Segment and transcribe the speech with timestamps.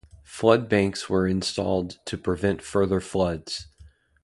[0.23, 3.67] Flood banks were installed to prevent further floods.